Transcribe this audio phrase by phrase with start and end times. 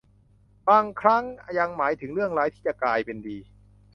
[0.67, 1.23] บางครั้ง
[1.57, 3.37] ยังหมายถึงเรื่องร้ายที่จะกลายเป็นดี